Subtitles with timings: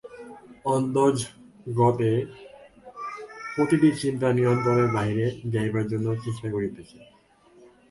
[0.65, 2.11] অন্তর্জগতে
[3.53, 6.97] প্রতিটি চিন্তা নিয়ন্ত্রণের বাহিরে যাইবার জন্য চেষ্টা করিতেছে।